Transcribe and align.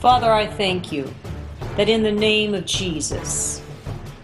Father, 0.00 0.32
I 0.32 0.46
thank 0.46 0.90
you 0.92 1.12
that 1.76 1.90
in 1.90 2.02
the 2.02 2.10
name 2.10 2.54
of 2.54 2.64
Jesus, 2.64 3.62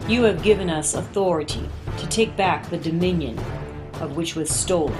you 0.08 0.22
have 0.22 0.42
given 0.42 0.70
us 0.70 0.94
authority 0.94 1.68
to 1.98 2.06
take 2.06 2.34
back 2.34 2.70
the 2.70 2.78
dominion 2.78 3.38
of 4.00 4.16
which 4.16 4.34
was 4.34 4.48
stolen. 4.48 4.96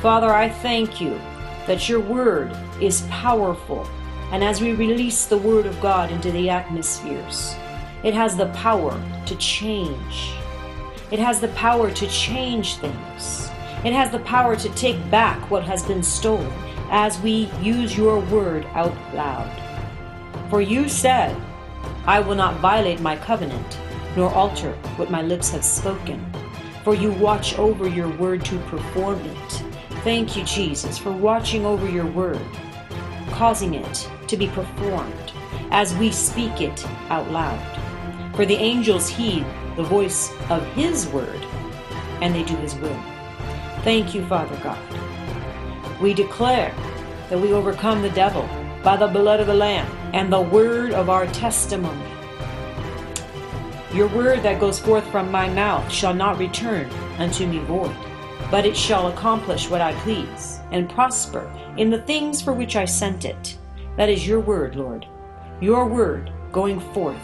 Father, 0.00 0.32
I 0.32 0.48
thank 0.48 1.00
you 1.00 1.18
that 1.66 1.88
your 1.88 1.98
word 1.98 2.56
is 2.80 3.00
powerful, 3.10 3.84
and 4.30 4.44
as 4.44 4.60
we 4.60 4.72
release 4.72 5.26
the 5.26 5.38
word 5.38 5.66
of 5.66 5.80
God 5.80 6.12
into 6.12 6.30
the 6.30 6.48
atmospheres, 6.48 7.56
it 8.04 8.14
has 8.14 8.36
the 8.36 8.46
power 8.50 8.92
to 9.26 9.34
change. 9.34 10.30
It 11.10 11.18
has 11.18 11.40
the 11.40 11.48
power 11.48 11.90
to 11.90 12.06
change 12.06 12.76
things. 12.76 13.50
It 13.84 13.92
has 13.92 14.12
the 14.12 14.20
power 14.20 14.54
to 14.54 14.68
take 14.74 15.10
back 15.10 15.50
what 15.50 15.64
has 15.64 15.82
been 15.82 16.04
stolen 16.04 16.65
as 16.90 17.18
we 17.20 17.50
use 17.60 17.96
your 17.96 18.20
word 18.20 18.64
out 18.74 18.94
loud. 19.14 19.50
For 20.50 20.60
you 20.60 20.88
said, 20.88 21.36
I 22.06 22.20
will 22.20 22.34
not 22.34 22.60
violate 22.60 23.00
my 23.00 23.16
covenant, 23.16 23.78
nor 24.16 24.32
alter 24.32 24.72
what 24.96 25.10
my 25.10 25.22
lips 25.22 25.50
have 25.50 25.64
spoken. 25.64 26.24
For 26.84 26.94
you 26.94 27.10
watch 27.12 27.58
over 27.58 27.88
your 27.88 28.08
word 28.16 28.44
to 28.44 28.58
perform 28.60 29.20
it. 29.20 29.52
Thank 30.04 30.36
you, 30.36 30.44
Jesus, 30.44 30.98
for 30.98 31.10
watching 31.10 31.66
over 31.66 31.88
your 31.88 32.06
word, 32.06 32.40
causing 33.32 33.74
it 33.74 34.08
to 34.28 34.36
be 34.36 34.46
performed 34.48 35.32
as 35.72 35.94
we 35.96 36.12
speak 36.12 36.60
it 36.60 36.86
out 37.10 37.28
loud. 37.30 37.60
For 38.36 38.46
the 38.46 38.54
angels 38.54 39.08
heed 39.08 39.44
the 39.76 39.82
voice 39.82 40.30
of 40.48 40.64
his 40.74 41.08
word, 41.08 41.44
and 42.22 42.34
they 42.34 42.44
do 42.44 42.54
his 42.56 42.74
will. 42.76 43.02
Thank 43.82 44.14
you, 44.14 44.24
Father 44.26 44.56
God. 44.62 45.05
We 46.00 46.12
declare 46.12 46.74
that 47.30 47.40
we 47.40 47.52
overcome 47.52 48.02
the 48.02 48.10
devil 48.10 48.48
by 48.82 48.96
the 48.96 49.06
blood 49.06 49.40
of 49.40 49.46
the 49.46 49.54
Lamb 49.54 49.86
and 50.12 50.30
the 50.30 50.40
word 50.40 50.92
of 50.92 51.08
our 51.08 51.26
testimony. 51.28 52.04
Your 53.94 54.08
word 54.08 54.42
that 54.42 54.60
goes 54.60 54.78
forth 54.78 55.06
from 55.10 55.30
my 55.30 55.48
mouth 55.48 55.90
shall 55.90 56.12
not 56.12 56.38
return 56.38 56.90
unto 57.18 57.46
me 57.46 57.60
void, 57.60 57.96
but 58.50 58.66
it 58.66 58.76
shall 58.76 59.08
accomplish 59.08 59.70
what 59.70 59.80
I 59.80 59.94
please, 60.00 60.60
and 60.70 60.90
prosper 60.90 61.50
in 61.78 61.88
the 61.88 62.02
things 62.02 62.42
for 62.42 62.52
which 62.52 62.76
I 62.76 62.84
sent 62.84 63.24
it. 63.24 63.56
That 63.96 64.10
is 64.10 64.26
your 64.26 64.40
word, 64.40 64.76
Lord. 64.76 65.06
Your 65.62 65.86
word 65.86 66.30
going 66.52 66.78
forth 66.92 67.16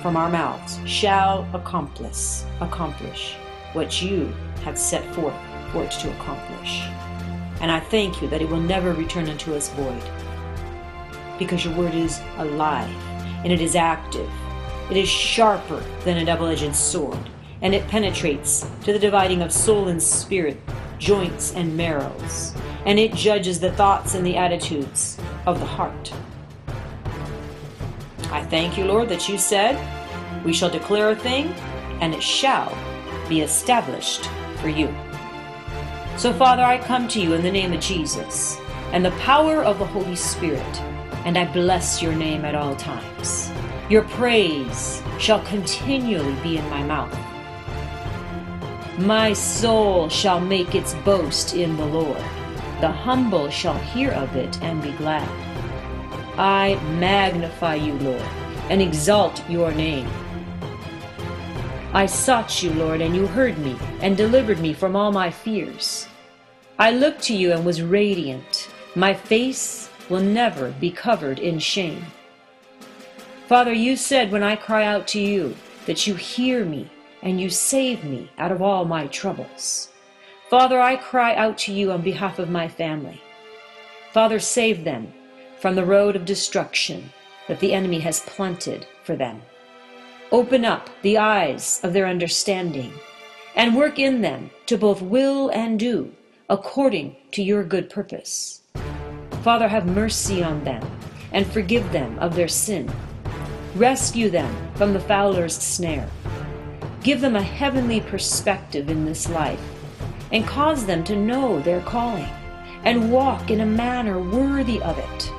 from 0.00 0.16
our 0.16 0.30
mouths 0.30 0.80
shall 0.86 1.46
accomplish, 1.52 2.42
accomplish 2.62 3.36
what 3.74 4.00
you 4.00 4.32
have 4.64 4.78
set 4.78 5.04
forth 5.14 5.34
for 5.72 5.84
it 5.84 5.90
to 5.90 6.10
accomplish. 6.16 6.88
And 7.60 7.70
I 7.70 7.80
thank 7.80 8.20
you 8.20 8.28
that 8.28 8.42
it 8.42 8.48
will 8.48 8.60
never 8.60 8.92
return 8.92 9.28
unto 9.28 9.54
us 9.54 9.68
void 9.70 10.02
because 11.38 11.64
your 11.64 11.74
word 11.74 11.94
is 11.94 12.20
alive 12.38 12.90
and 13.44 13.52
it 13.52 13.60
is 13.60 13.76
active. 13.76 14.30
It 14.90 14.96
is 14.96 15.08
sharper 15.08 15.82
than 16.04 16.18
a 16.18 16.24
double 16.24 16.46
edged 16.46 16.74
sword, 16.74 17.18
and 17.62 17.74
it 17.74 17.88
penetrates 17.88 18.66
to 18.84 18.92
the 18.92 18.98
dividing 18.98 19.42
of 19.42 19.52
soul 19.52 19.88
and 19.88 20.02
spirit, 20.02 20.58
joints 20.98 21.54
and 21.54 21.76
marrows, 21.76 22.54
and 22.84 22.98
it 22.98 23.14
judges 23.14 23.60
the 23.60 23.72
thoughts 23.72 24.14
and 24.14 24.26
the 24.26 24.36
attitudes 24.36 25.18
of 25.46 25.60
the 25.60 25.66
heart. 25.66 26.12
I 28.30 28.44
thank 28.44 28.76
you, 28.76 28.84
Lord, 28.84 29.08
that 29.08 29.28
you 29.28 29.38
said, 29.38 29.78
We 30.44 30.52
shall 30.52 30.70
declare 30.70 31.10
a 31.10 31.16
thing, 31.16 31.48
and 32.00 32.14
it 32.14 32.22
shall 32.22 32.76
be 33.28 33.40
established 33.40 34.28
for 34.60 34.68
you. 34.68 34.88
So, 36.16 36.32
Father, 36.32 36.62
I 36.62 36.78
come 36.78 37.08
to 37.08 37.20
you 37.20 37.34
in 37.34 37.42
the 37.42 37.50
name 37.50 37.72
of 37.72 37.80
Jesus 37.80 38.58
and 38.92 39.04
the 39.04 39.10
power 39.12 39.64
of 39.64 39.78
the 39.78 39.86
Holy 39.86 40.16
Spirit 40.16 40.80
and 41.24 41.36
I 41.36 41.50
bless 41.52 42.00
your 42.00 42.14
name 42.14 42.44
at 42.44 42.54
all 42.54 42.76
times. 42.76 43.50
Your 43.90 44.02
praise 44.02 45.02
shall 45.18 45.42
continually 45.42 46.34
be 46.42 46.56
in 46.58 46.70
my 46.70 46.82
mouth. 46.82 47.12
My 48.98 49.32
soul 49.32 50.08
shall 50.08 50.40
make 50.40 50.74
its 50.74 50.94
boast 51.04 51.54
in 51.54 51.76
the 51.76 51.86
Lord. 51.86 52.22
The 52.80 52.92
humble 52.92 53.50
shall 53.50 53.78
hear 53.78 54.12
of 54.12 54.36
it 54.36 54.62
and 54.62 54.80
be 54.82 54.92
glad. 54.92 55.28
I 56.38 56.76
magnify 56.98 57.74
you, 57.74 57.94
Lord, 57.94 58.22
and 58.70 58.80
exalt 58.80 59.42
your 59.48 59.72
name. 59.72 60.08
I 61.94 62.06
sought 62.06 62.60
you, 62.60 62.72
Lord, 62.72 63.00
and 63.00 63.14
you 63.14 63.28
heard 63.28 63.56
me 63.58 63.76
and 64.00 64.16
delivered 64.16 64.58
me 64.58 64.72
from 64.72 64.96
all 64.96 65.12
my 65.12 65.30
fears. 65.30 66.08
I 66.76 66.90
looked 66.90 67.22
to 67.22 67.36
you 67.36 67.52
and 67.52 67.64
was 67.64 67.82
radiant. 67.82 68.68
My 68.96 69.14
face 69.14 69.88
will 70.08 70.20
never 70.20 70.72
be 70.72 70.90
covered 70.90 71.38
in 71.38 71.60
shame. 71.60 72.04
Father, 73.46 73.72
you 73.72 73.94
said 73.94 74.32
when 74.32 74.42
I 74.42 74.56
cry 74.56 74.84
out 74.84 75.06
to 75.08 75.20
you 75.20 75.54
that 75.86 76.04
you 76.04 76.16
hear 76.16 76.64
me 76.64 76.90
and 77.22 77.40
you 77.40 77.48
save 77.48 78.02
me 78.02 78.28
out 78.38 78.50
of 78.50 78.60
all 78.60 78.84
my 78.84 79.06
troubles. 79.06 79.92
Father, 80.50 80.80
I 80.80 80.96
cry 80.96 81.36
out 81.36 81.56
to 81.58 81.72
you 81.72 81.92
on 81.92 82.02
behalf 82.02 82.40
of 82.40 82.50
my 82.50 82.66
family. 82.66 83.22
Father, 84.12 84.40
save 84.40 84.82
them 84.82 85.14
from 85.60 85.76
the 85.76 85.86
road 85.86 86.16
of 86.16 86.24
destruction 86.24 87.12
that 87.46 87.60
the 87.60 87.72
enemy 87.72 88.00
has 88.00 88.18
planted 88.18 88.84
for 89.04 89.14
them. 89.14 89.42
Open 90.34 90.64
up 90.64 90.90
the 91.02 91.16
eyes 91.16 91.78
of 91.84 91.92
their 91.92 92.08
understanding 92.08 92.92
and 93.54 93.76
work 93.76 94.00
in 94.00 94.20
them 94.20 94.50
to 94.66 94.76
both 94.76 95.00
will 95.00 95.48
and 95.50 95.78
do 95.78 96.12
according 96.50 97.14
to 97.30 97.40
your 97.40 97.62
good 97.62 97.88
purpose. 97.88 98.62
Father, 99.44 99.68
have 99.68 99.86
mercy 99.86 100.42
on 100.42 100.64
them 100.64 100.84
and 101.30 101.46
forgive 101.46 101.92
them 101.92 102.18
of 102.18 102.34
their 102.34 102.48
sin. 102.48 102.90
Rescue 103.76 104.28
them 104.28 104.52
from 104.74 104.92
the 104.92 104.98
fowler's 104.98 105.56
snare. 105.56 106.10
Give 107.04 107.20
them 107.20 107.36
a 107.36 107.40
heavenly 107.40 108.00
perspective 108.00 108.90
in 108.90 109.04
this 109.04 109.30
life 109.30 109.62
and 110.32 110.44
cause 110.44 110.84
them 110.84 111.04
to 111.04 111.14
know 111.14 111.60
their 111.60 111.82
calling 111.82 112.28
and 112.82 113.12
walk 113.12 113.52
in 113.52 113.60
a 113.60 113.66
manner 113.66 114.20
worthy 114.20 114.82
of 114.82 114.98
it. 114.98 115.30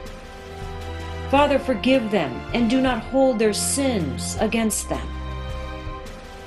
Father, 1.36 1.60
forgive 1.60 2.12
them 2.12 2.32
and 2.54 2.70
do 2.70 2.80
not 2.80 3.04
hold 3.04 3.38
their 3.38 3.52
sins 3.52 4.38
against 4.40 4.88
them. 4.88 5.06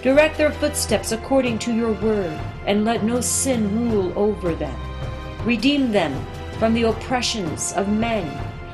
Direct 0.01 0.39
their 0.39 0.51
footsteps 0.51 1.13
according 1.13 1.59
to 1.59 1.75
your 1.75 1.93
word 1.93 2.41
and 2.65 2.87
let 2.87 3.05
no 3.05 3.21
sin 3.21 3.91
rule 3.91 4.19
over 4.19 4.55
them. 4.55 4.75
Redeem 5.45 5.93
them 5.93 6.27
from 6.59 6.73
the 6.73 6.85
oppressions 6.85 7.75
of 7.75 7.91
men, 7.91 8.27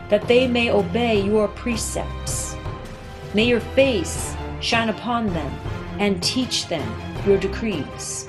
that 0.08 0.28
they 0.28 0.46
may 0.46 0.70
obey 0.70 1.20
your 1.20 1.48
precepts. 1.48 2.54
May 3.34 3.48
your 3.48 3.58
face 3.74 4.36
shine 4.60 4.90
upon 4.90 5.26
them 5.34 5.52
and 5.98 6.22
teach 6.22 6.68
them 6.68 6.88
your 7.26 7.38
decrees. 7.38 8.28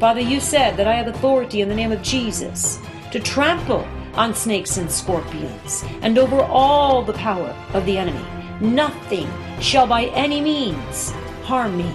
Father, 0.00 0.22
you 0.22 0.40
said 0.40 0.78
that 0.78 0.88
I 0.88 0.94
have 0.94 1.08
authority 1.08 1.60
in 1.60 1.68
the 1.68 1.74
name 1.74 1.92
of 1.92 2.00
Jesus 2.00 2.78
to 3.12 3.20
trample 3.20 3.86
on 4.16 4.34
snakes 4.34 4.78
and 4.78 4.90
scorpions 4.90 5.84
and 6.02 6.18
over 6.18 6.40
all 6.40 7.02
the 7.02 7.12
power 7.12 7.54
of 7.74 7.84
the 7.86 7.98
enemy. 7.98 8.24
Nothing 8.60 9.28
shall 9.60 9.86
by 9.86 10.06
any 10.06 10.40
means 10.40 11.10
harm 11.44 11.76
me. 11.76 11.94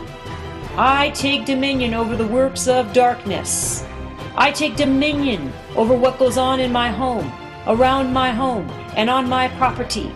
I 0.78 1.09
take 1.09 1.46
dominion 1.46 1.94
over 1.94 2.16
the 2.16 2.28
works 2.28 2.68
of 2.68 2.94
darkness. 2.94 3.86
I 4.36 4.52
take 4.52 4.76
dominion 4.76 5.52
over 5.76 5.94
what 5.94 6.20
goes 6.20 6.38
on 6.38 6.59
in 6.59 6.72
my 6.72 6.90
home, 6.90 7.32
around 7.68 8.14
my 8.14 8.32
home, 8.32 8.70
and 8.96 9.09
on 9.09 9.28
my 9.28 9.50
property. 9.58 10.12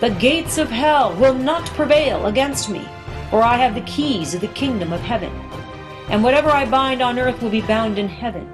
The 0.00 0.10
gates 0.10 0.58
of 0.58 0.70
hell 0.70 1.14
will 1.16 1.34
not 1.34 1.64
prevail 1.70 2.26
against 2.26 2.68
me, 2.68 2.86
for 3.30 3.42
I 3.42 3.56
have 3.56 3.74
the 3.74 3.80
keys 3.82 4.34
of 4.34 4.40
the 4.42 4.48
kingdom 4.48 4.92
of 4.92 5.00
heaven. 5.00 5.32
And 6.10 6.22
whatever 6.22 6.50
I 6.50 6.66
bind 6.66 7.00
on 7.00 7.18
earth 7.18 7.40
will 7.40 7.50
be 7.50 7.62
bound 7.62 7.98
in 7.98 8.08
heaven, 8.08 8.46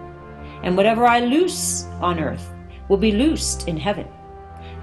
and 0.62 0.76
whatever 0.76 1.06
I 1.06 1.20
loose 1.20 1.86
on 2.00 2.20
earth 2.20 2.52
will 2.90 2.98
be 2.98 3.12
loosed 3.12 3.68
in 3.68 3.76
heaven. 3.76 4.06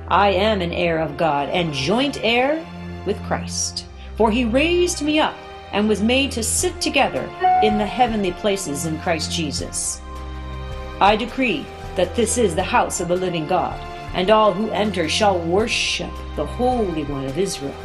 I 0.08 0.30
am 0.30 0.62
an 0.62 0.72
heir 0.72 1.00
of 1.00 1.18
God 1.18 1.50
and 1.50 1.74
joint 1.74 2.24
heir 2.24 2.66
with 3.06 3.22
Christ, 3.24 3.86
for 4.16 4.32
he 4.32 4.46
raised 4.46 5.02
me 5.02 5.20
up 5.20 5.36
and 5.74 5.90
was 5.90 6.02
made 6.02 6.32
to 6.32 6.42
sit 6.42 6.80
together 6.80 7.30
in 7.62 7.78
the 7.78 7.86
heavenly 7.86 8.32
places 8.32 8.86
in 8.86 8.98
Christ 9.02 9.30
Jesus. 9.30 10.00
I 11.02 11.18
decree 11.18 11.66
that 11.98 12.16
this 12.16 12.38
is 12.38 12.56
the 12.56 12.64
house 12.64 13.02
of 13.02 13.10
the 13.10 13.16
living 13.18 13.46
God, 13.46 13.78
and 14.14 14.30
all 14.30 14.54
who 14.54 14.70
enter 14.70 15.10
shall 15.10 15.38
worship 15.40 16.12
the 16.38 16.46
Holy 16.46 17.04
One 17.04 17.26
of 17.26 17.38
Israel. 17.38 17.76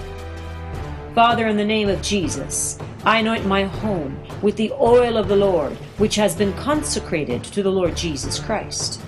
Father, 1.16 1.48
in 1.48 1.56
the 1.56 1.64
name 1.64 1.88
of 1.88 2.00
Jesus, 2.00 2.78
I 3.04 3.18
anoint 3.18 3.44
my 3.44 3.64
home 3.64 4.16
with 4.40 4.56
the 4.56 4.70
oil 4.72 5.16
of 5.16 5.26
the 5.26 5.36
Lord, 5.36 5.72
which 5.98 6.14
has 6.14 6.36
been 6.36 6.52
consecrated 6.52 7.42
to 7.44 7.64
the 7.64 7.72
Lord 7.72 7.96
Jesus 7.96 8.38
Christ. 8.38 9.00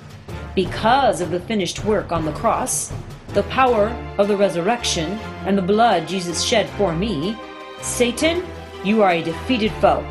Because 0.55 1.21
of 1.21 1.31
the 1.31 1.41
finished 1.41 1.85
work 1.85 2.13
on 2.13 2.25
the 2.25 2.33
cross, 2.33 2.93
the 3.29 3.43
power 3.45 3.89
of 4.19 4.29
the 4.29 4.37
resurrection, 4.37 5.19
and 5.47 5.59
the 5.59 5.63
blood 5.63 6.07
Jesus 6.07 6.43
shed 6.43 6.69
for 6.71 6.95
me, 6.95 7.37
Satan, 7.81 8.45
you 8.85 9.03
are 9.03 9.11
a 9.11 9.23
defeated 9.23 9.73
foe 9.81 10.05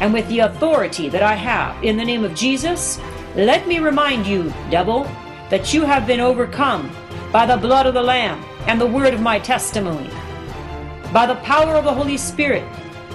and 0.00 0.12
with 0.12 0.28
the 0.28 0.40
authority 0.40 1.08
that 1.08 1.22
I 1.22 1.34
have 1.34 1.82
in 1.82 1.96
the 1.96 2.04
name 2.04 2.24
of 2.24 2.34
Jesus, 2.34 3.00
let 3.34 3.66
me 3.66 3.78
remind 3.78 4.26
you, 4.26 4.52
devil, 4.70 5.04
that 5.50 5.72
you 5.72 5.82
have 5.82 6.06
been 6.06 6.20
overcome 6.20 6.90
by 7.32 7.46
the 7.46 7.56
blood 7.56 7.86
of 7.86 7.94
the 7.94 8.02
Lamb 8.02 8.44
and 8.66 8.80
the 8.80 8.86
word 8.86 9.14
of 9.14 9.20
my 9.20 9.38
testimony. 9.38 10.10
By 11.12 11.26
the 11.26 11.36
power 11.36 11.76
of 11.76 11.84
the 11.84 11.94
Holy 11.94 12.18
Spirit, 12.18 12.64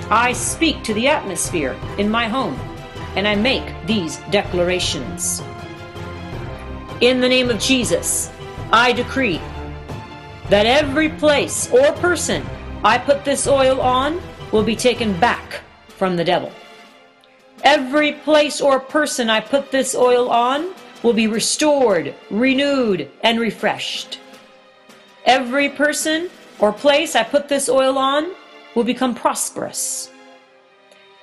I 0.10 0.34
speak 0.34 0.84
to 0.84 0.94
the 0.94 1.08
atmosphere 1.08 1.78
in 1.98 2.10
my 2.10 2.28
home 2.28 2.56
and 3.16 3.28
I 3.28 3.36
make 3.36 3.64
these 3.86 4.18
declarations. 4.32 5.42
In 7.02 7.20
the 7.20 7.28
name 7.28 7.50
of 7.50 7.60
Jesus, 7.60 8.30
I 8.72 8.92
decree 8.92 9.42
that 10.50 10.68
every 10.68 11.10
place 11.10 11.68
or 11.72 11.92
person 11.94 12.46
I 12.84 13.00
put 13.00 13.26
this 13.26 13.48
oil 13.48 13.82
on 13.82 14.22
will 14.52 14.62
be 14.62 14.76
taken 14.76 15.20
back 15.20 15.62
from 15.88 16.16
the 16.16 16.24
devil. 16.24 16.52
Every 17.64 18.14
place 18.14 18.62
or 18.62 18.80
person 18.80 19.32
I 19.32 19.40
put 19.40 19.72
this 19.72 19.96
oil 19.96 20.30
on 20.30 20.76
will 21.02 21.14
be 21.14 21.26
restored, 21.26 22.14
renewed, 22.30 23.10
and 23.24 23.40
refreshed. 23.40 24.20
Every 25.26 25.70
person 25.70 26.30
or 26.60 26.72
place 26.72 27.16
I 27.16 27.24
put 27.24 27.50
this 27.50 27.68
oil 27.68 27.98
on 27.98 28.32
will 28.76 28.84
become 28.84 29.16
prosperous. 29.16 30.12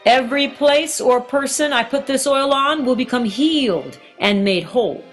Every 0.05 0.49
place 0.49 1.01
or 1.01 1.21
person 1.21 1.73
I 1.73 1.85
put 1.85 2.09
this 2.09 2.27
oil 2.27 2.53
on 2.53 2.85
will 2.85 2.97
become 2.97 3.25
healed 3.25 3.97
and 4.19 4.45
made 4.45 4.65
whole. 4.65 5.05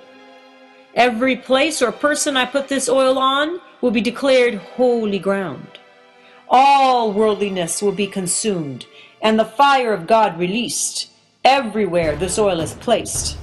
Every 0.96 1.36
place 1.36 1.82
or 1.82 1.92
person 1.92 2.38
I 2.38 2.46
put 2.46 2.70
this 2.70 2.88
oil 2.88 3.20
on 3.20 3.60
will 3.82 3.92
be 3.92 4.00
declared 4.00 4.56
holy 4.56 5.20
ground. 5.20 5.68
All 6.48 7.12
worldliness 7.12 7.82
will 7.82 7.92
be 7.92 8.08
consumed, 8.08 8.86
and 9.22 9.38
the 9.38 9.44
fire 9.44 9.92
of 9.92 10.08
God 10.08 10.40
released 10.40 11.10
everywhere 11.44 12.16
this 12.16 12.40
oil 12.40 12.62
is 12.62 12.76
placed. 12.76 13.38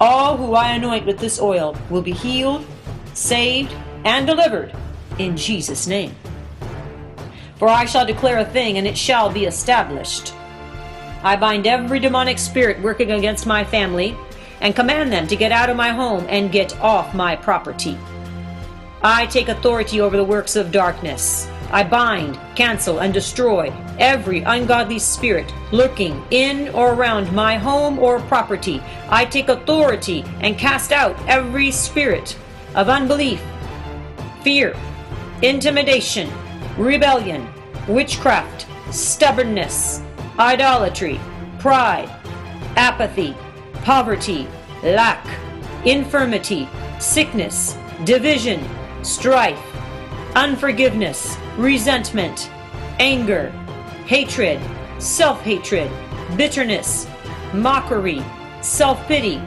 All 0.00 0.36
who 0.36 0.54
I 0.54 0.70
anoint 0.70 1.06
with 1.06 1.18
this 1.18 1.40
oil 1.40 1.76
will 1.90 2.02
be 2.02 2.12
healed, 2.12 2.64
saved, 3.14 3.74
and 4.04 4.24
delivered 4.24 4.72
in 5.18 5.36
Jesus' 5.36 5.88
name. 5.88 6.14
For 7.56 7.68
I 7.68 7.84
shall 7.84 8.06
declare 8.06 8.38
a 8.38 8.44
thing, 8.44 8.78
and 8.78 8.86
it 8.86 8.96
shall 8.96 9.28
be 9.28 9.46
established. 9.46 10.32
I 11.24 11.34
bind 11.34 11.66
every 11.66 11.98
demonic 11.98 12.38
spirit 12.38 12.80
working 12.80 13.10
against 13.10 13.44
my 13.44 13.64
family 13.64 14.16
and 14.64 14.74
command 14.74 15.12
them 15.12 15.28
to 15.28 15.36
get 15.36 15.52
out 15.52 15.68
of 15.68 15.76
my 15.76 15.90
home 15.90 16.24
and 16.28 16.50
get 16.50 16.76
off 16.80 17.14
my 17.14 17.36
property. 17.36 17.98
I 19.02 19.26
take 19.26 19.48
authority 19.48 20.00
over 20.00 20.16
the 20.16 20.24
works 20.24 20.56
of 20.56 20.72
darkness. 20.72 21.46
I 21.70 21.84
bind, 21.84 22.40
cancel, 22.56 23.00
and 23.00 23.12
destroy 23.12 23.70
every 23.98 24.40
ungodly 24.40 24.98
spirit 24.98 25.52
lurking 25.70 26.24
in 26.30 26.70
or 26.70 26.94
around 26.94 27.30
my 27.32 27.58
home 27.58 27.98
or 27.98 28.20
property. 28.20 28.82
I 29.10 29.26
take 29.26 29.50
authority 29.50 30.24
and 30.40 30.58
cast 30.58 30.92
out 30.92 31.14
every 31.28 31.70
spirit 31.70 32.34
of 32.74 32.88
unbelief, 32.88 33.42
fear, 34.42 34.74
intimidation, 35.42 36.32
rebellion, 36.78 37.46
witchcraft, 37.86 38.66
stubbornness, 38.90 40.00
idolatry, 40.38 41.20
pride, 41.58 42.08
apathy, 42.76 43.36
poverty, 43.84 44.48
lack, 44.82 45.26
infirmity, 45.84 46.66
sickness, 46.98 47.76
division, 48.04 48.64
strife, 49.02 49.60
unforgiveness, 50.34 51.36
resentment, 51.58 52.50
anger, 52.98 53.50
hatred, 54.06 54.58
self 54.98 55.42
hatred, 55.42 55.90
bitterness, 56.34 57.06
mockery, 57.52 58.24
self 58.62 59.06
pity, 59.06 59.38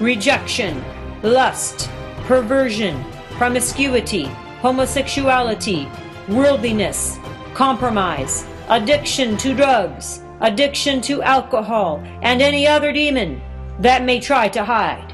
rejection, 0.00 0.82
lust, 1.24 1.90
perversion, 2.26 3.04
promiscuity, 3.32 4.26
homosexuality, 4.60 5.90
worldliness, 6.28 7.18
compromise, 7.54 8.46
addiction 8.68 9.36
to 9.36 9.52
drugs, 9.52 10.22
addiction 10.42 11.00
to 11.00 11.22
alcohol, 11.22 12.00
and 12.22 12.40
any 12.40 12.68
other 12.68 12.92
demon 12.92 13.42
that 13.80 14.04
may 14.04 14.20
try 14.20 14.48
to 14.48 14.64
hide. 14.64 15.12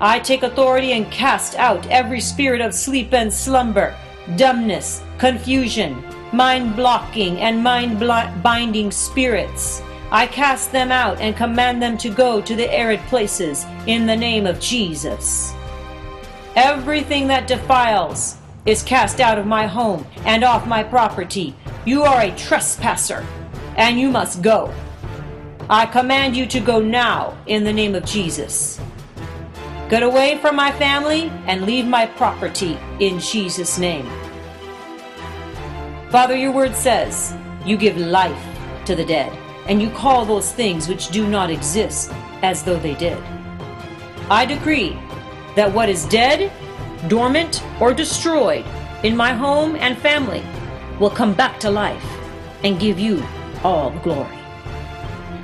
I 0.00 0.20
take 0.20 0.42
authority 0.42 0.92
and 0.92 1.10
cast 1.10 1.54
out 1.56 1.86
every 1.88 2.20
spirit 2.20 2.60
of 2.60 2.74
sleep 2.74 3.12
and 3.12 3.32
slumber, 3.32 3.96
dumbness, 4.36 5.02
confusion, 5.18 6.02
mind 6.32 6.76
blocking, 6.76 7.38
and 7.38 7.62
mind 7.62 7.98
binding 8.42 8.90
spirits. 8.90 9.82
I 10.10 10.26
cast 10.26 10.70
them 10.70 10.92
out 10.92 11.20
and 11.20 11.36
command 11.36 11.82
them 11.82 11.98
to 11.98 12.10
go 12.10 12.40
to 12.40 12.54
the 12.54 12.72
arid 12.72 13.00
places 13.08 13.66
in 13.86 14.06
the 14.06 14.16
name 14.16 14.46
of 14.46 14.60
Jesus. 14.60 15.52
Everything 16.54 17.26
that 17.28 17.48
defiles 17.48 18.36
is 18.64 18.82
cast 18.82 19.20
out 19.20 19.38
of 19.38 19.46
my 19.46 19.66
home 19.66 20.06
and 20.24 20.44
off 20.44 20.66
my 20.66 20.82
property. 20.82 21.54
You 21.84 22.02
are 22.02 22.20
a 22.20 22.36
trespasser, 22.36 23.26
and 23.76 23.98
you 23.98 24.10
must 24.10 24.42
go. 24.42 24.72
I 25.68 25.84
command 25.84 26.36
you 26.36 26.46
to 26.46 26.60
go 26.60 26.80
now 26.80 27.36
in 27.46 27.64
the 27.64 27.72
name 27.72 27.96
of 27.96 28.04
Jesus. 28.04 28.80
Get 29.88 30.04
away 30.04 30.38
from 30.38 30.54
my 30.54 30.70
family 30.70 31.28
and 31.48 31.66
leave 31.66 31.86
my 31.86 32.06
property 32.06 32.78
in 33.00 33.18
Jesus' 33.18 33.76
name. 33.76 34.08
Father, 36.10 36.36
your 36.36 36.52
word 36.52 36.76
says, 36.76 37.34
You 37.64 37.76
give 37.76 37.96
life 37.96 38.46
to 38.84 38.94
the 38.94 39.04
dead, 39.04 39.36
and 39.66 39.82
you 39.82 39.90
call 39.90 40.24
those 40.24 40.52
things 40.52 40.86
which 40.86 41.08
do 41.08 41.26
not 41.26 41.50
exist 41.50 42.12
as 42.42 42.62
though 42.62 42.78
they 42.78 42.94
did. 42.94 43.18
I 44.30 44.46
decree 44.46 44.96
that 45.56 45.72
what 45.72 45.88
is 45.88 46.06
dead, 46.06 46.52
dormant, 47.08 47.64
or 47.80 47.92
destroyed 47.92 48.64
in 49.02 49.16
my 49.16 49.32
home 49.32 49.74
and 49.74 49.98
family 49.98 50.44
will 51.00 51.10
come 51.10 51.34
back 51.34 51.58
to 51.58 51.70
life 51.70 52.06
and 52.62 52.78
give 52.78 53.00
you 53.00 53.20
all 53.64 53.90
glory. 54.04 54.45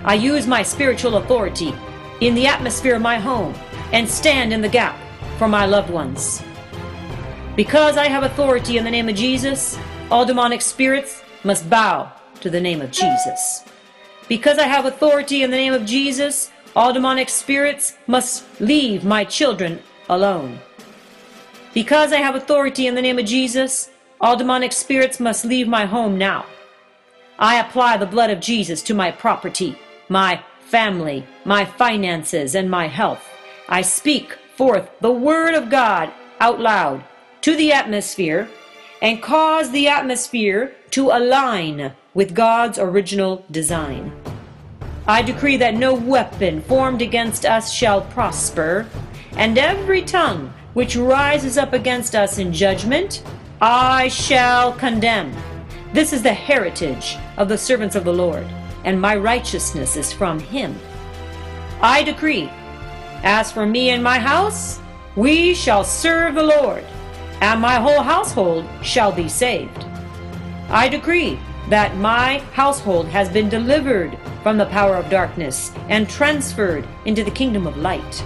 I 0.04 0.14
use 0.14 0.46
my 0.46 0.62
spiritual 0.62 1.16
authority 1.16 1.72
in 2.20 2.34
the 2.34 2.46
atmosphere 2.46 2.96
of 2.96 3.02
my 3.02 3.18
home 3.18 3.54
and 3.92 4.08
stand 4.08 4.52
in 4.52 4.60
the 4.60 4.68
gap 4.68 4.98
for 5.38 5.48
my 5.48 5.66
loved 5.66 5.90
ones. 5.90 6.42
Because 7.56 7.96
I 7.96 8.08
have 8.08 8.22
authority 8.22 8.78
in 8.78 8.84
the 8.84 8.90
name 8.90 9.08
of 9.08 9.14
Jesus, 9.14 9.78
all 10.10 10.24
demonic 10.24 10.60
spirits 10.60 11.22
must 11.44 11.68
bow 11.68 12.10
to 12.40 12.50
the 12.50 12.60
name 12.60 12.80
of 12.80 12.90
Jesus. 12.90 13.64
Because 14.28 14.58
I 14.58 14.64
have 14.64 14.86
authority 14.86 15.42
in 15.42 15.50
the 15.50 15.56
name 15.56 15.72
of 15.72 15.84
Jesus, 15.84 16.50
all 16.74 16.92
demonic 16.92 17.28
spirits 17.28 17.96
must 18.06 18.44
leave 18.60 19.04
my 19.04 19.24
children 19.24 19.82
alone. 20.08 20.58
Because 21.74 22.12
I 22.12 22.16
have 22.16 22.34
authority 22.34 22.86
in 22.86 22.94
the 22.94 23.02
name 23.02 23.18
of 23.18 23.26
Jesus, 23.26 23.90
all 24.20 24.36
demonic 24.36 24.72
spirits 24.72 25.20
must 25.20 25.44
leave 25.44 25.68
my 25.68 25.84
home 25.84 26.18
now. 26.18 26.46
I 27.38 27.60
apply 27.60 27.96
the 27.96 28.06
blood 28.06 28.30
of 28.30 28.40
Jesus 28.40 28.82
to 28.84 28.94
my 28.94 29.10
property, 29.10 29.76
my 30.12 30.44
family, 30.60 31.26
my 31.46 31.64
finances, 31.64 32.54
and 32.54 32.70
my 32.70 32.86
health. 32.86 33.26
I 33.66 33.80
speak 33.80 34.34
forth 34.56 34.90
the 35.00 35.10
word 35.10 35.54
of 35.54 35.70
God 35.70 36.12
out 36.38 36.60
loud 36.60 37.02
to 37.40 37.56
the 37.56 37.72
atmosphere 37.72 38.50
and 39.00 39.22
cause 39.22 39.70
the 39.70 39.88
atmosphere 39.88 40.74
to 40.90 41.10
align 41.10 41.94
with 42.12 42.34
God's 42.34 42.78
original 42.78 43.44
design. 43.50 44.12
I 45.06 45.22
decree 45.22 45.56
that 45.56 45.74
no 45.74 45.94
weapon 45.94 46.60
formed 46.60 47.00
against 47.00 47.46
us 47.46 47.72
shall 47.72 48.02
prosper, 48.02 48.86
and 49.32 49.56
every 49.56 50.02
tongue 50.02 50.52
which 50.74 50.94
rises 50.94 51.56
up 51.56 51.72
against 51.72 52.14
us 52.14 52.36
in 52.36 52.52
judgment, 52.52 53.22
I 53.62 54.08
shall 54.08 54.74
condemn. 54.74 55.34
This 55.94 56.12
is 56.12 56.22
the 56.22 56.34
heritage 56.34 57.16
of 57.38 57.48
the 57.48 57.58
servants 57.58 57.96
of 57.96 58.04
the 58.04 58.12
Lord, 58.12 58.46
and 58.84 59.00
my 59.00 59.16
righteousness 59.16 59.96
is 59.96 60.12
from 60.12 60.38
him. 60.38 60.78
I 61.80 62.02
decree 62.02 62.50
as 63.22 63.52
for 63.52 63.66
me 63.66 63.90
and 63.90 64.02
my 64.02 64.18
house, 64.18 64.80
we 65.14 65.54
shall 65.54 65.84
serve 65.84 66.34
the 66.34 66.42
Lord, 66.42 66.84
and 67.40 67.60
my 67.60 67.74
whole 67.74 68.02
household 68.02 68.66
shall 68.82 69.12
be 69.12 69.28
saved. 69.28 69.84
I 70.68 70.88
decree 70.88 71.38
that 71.68 71.96
my 71.96 72.38
household 72.52 73.06
has 73.08 73.28
been 73.28 73.48
delivered 73.48 74.18
from 74.42 74.58
the 74.58 74.66
power 74.66 74.96
of 74.96 75.08
darkness 75.08 75.70
and 75.88 76.08
transferred 76.08 76.86
into 77.04 77.22
the 77.22 77.30
kingdom 77.30 77.66
of 77.66 77.76
light. 77.76 78.24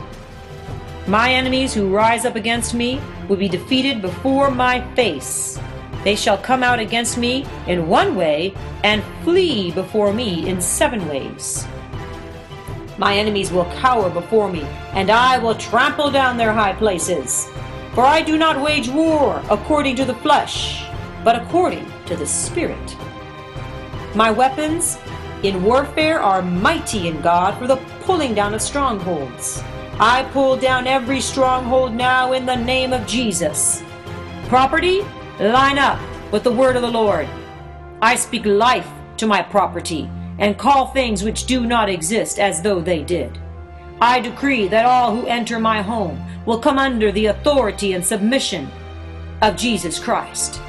My 1.07 1.33
enemies 1.33 1.75
who 1.75 1.95
rise 1.95 2.25
up 2.25 2.37
against 2.37 2.73
me 2.73 3.01
will 3.29 3.37
be 3.37 3.49
defeated 3.49 4.01
before 4.01 4.51
my 4.51 4.81
face. 4.95 5.59
They 6.07 6.15
shall 6.15 6.39
come 6.39 6.63
out 6.63 6.79
against 6.79 7.19
me 7.19 7.45
in 7.67 7.89
one 7.89 8.15
way 8.15 8.55
and 8.85 9.03
flee 9.25 9.73
before 9.73 10.13
me 10.13 10.49
in 10.49 10.61
seven 10.61 11.09
ways. 11.09 11.67
My 12.97 13.17
enemies 13.17 13.51
will 13.51 13.65
cower 13.81 14.09
before 14.09 14.49
me, 14.49 14.63
and 14.93 15.11
I 15.11 15.39
will 15.39 15.57
trample 15.57 16.13
down 16.13 16.37
their 16.37 16.53
high 16.53 16.75
places. 16.75 17.49
For 17.93 18.05
I 18.05 18.23
do 18.23 18.39
not 18.39 18.63
wage 18.63 18.89
war 18.89 19.43
according 19.51 19.97
to 19.97 20.05
the 20.05 20.15
flesh, 20.15 20.87
but 21.25 21.43
according 21.43 21.85
to 22.07 22.15
the 22.15 22.25
Spirit. 22.25 22.97
My 24.15 24.31
weapons 24.31 24.99
in 25.43 25.65
warfare 25.65 26.21
are 26.21 26.41
mighty 26.41 27.09
in 27.09 27.21
God 27.21 27.59
for 27.59 27.67
the 27.67 27.83
pulling 28.03 28.33
down 28.33 28.55
of 28.55 28.63
strongholds. 28.63 29.61
I 29.99 30.23
pull 30.33 30.57
down 30.57 30.87
every 30.87 31.21
stronghold 31.21 31.95
now 31.95 32.33
in 32.33 32.47
the 32.47 32.55
name 32.55 32.93
of 32.93 33.09
Jesus. 33.09 33.83
Property, 34.45 35.03
line 35.39 35.79
up 35.79 36.01
with 36.33 36.45
the 36.45 36.53
word 36.53 36.77
of 36.77 36.83
the 36.83 36.91
Lord. 36.91 37.29
I 38.01 38.17
speak 38.17 38.47
life 38.47 38.89
to 39.19 39.27
my 39.27 39.43
property 39.43 40.11
and 40.39 40.59
call 40.59 40.87
things 40.87 41.23
which 41.23 41.47
do 41.47 41.67
not 41.67 41.89
exist 41.89 42.39
as 42.39 42.63
though 42.63 42.81
they 42.81 43.03
did. 43.03 43.39
I 44.01 44.21
decree 44.21 44.69
that 44.69 44.85
all 44.85 45.15
who 45.15 45.27
enter 45.27 45.59
my 45.59 45.83
home 45.83 46.23
will 46.45 46.59
come 46.59 46.79
under 46.79 47.11
the 47.11 47.27
authority 47.27 47.95
and 47.95 48.05
submission 48.05 48.69
of 49.43 49.57
Jesus 49.57 49.99
Christ. 49.99 50.61